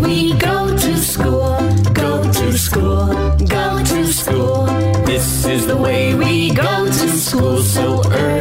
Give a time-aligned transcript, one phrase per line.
[0.00, 1.56] we go to school,
[1.92, 3.06] go to school,
[3.46, 4.66] go to school.
[5.06, 8.33] This is the way we go to school so early.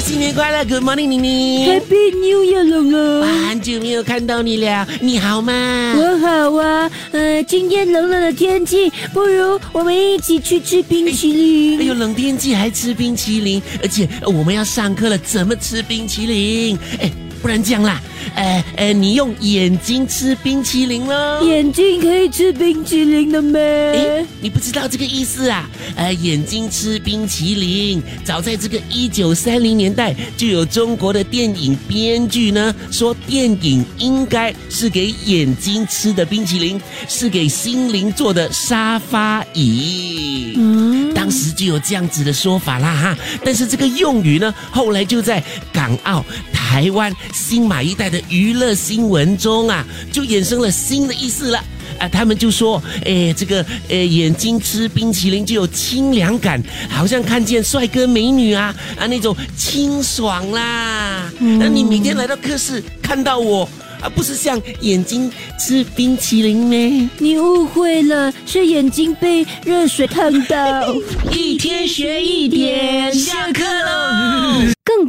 [0.00, 1.66] 新年快乐，Good morning，妮妮。
[1.68, 3.22] Happy New Year，龙龙。
[3.48, 5.52] 很久没有看到你了，你好吗？
[5.94, 11.80] 我好啊，呃，今天冷冷的天气，不如我们一起去吃冰淇淋。
[11.80, 16.78] 哎呦，冷天气还吃冰淇淋，而且呃我们要上课了，怎么吃冰淇淋？
[16.98, 18.00] 哎，不然这样啦，
[18.34, 21.42] 呃呃，你用眼睛吃冰淇淋喽。
[21.42, 25.68] 眼睛可以吃冰淇淋的哎咩？，你不知道这个意思啊？
[25.96, 40.54] 呃，眼睛吃冰淇淋，早在这个一九三零年代，就有中国的电影编剧呢说，电影应该是给眼睛吃的冰淇淋，是给心灵做的沙发椅。
[40.56, 46.24] 嗯，当时就有这样子的说法啦哈，但是这个用语呢，后来就在港澳、
[46.70, 51.58] 台湾、新马一代的娱乐新闻中啊，就衍生了新的意思了。
[51.98, 61.28] 啊，他们就说，哎，这个，呃，眼睛吃冰淇淋就有清凉感，好像看见帅哥美女啊，啊，那种清爽啦。
[61.40, 63.68] 那、你每天来到课室看到我，
[64.00, 65.28] 啊，不是像眼睛
[65.58, 67.08] 吃冰淇淋咩？
[67.18, 70.94] 你误会了，是眼睛被热水烫到。
[71.34, 73.12] 一天学一点。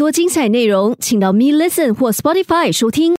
[0.02, 3.10] 多精彩内容，请到 Me Listen 或 Spotify 收听。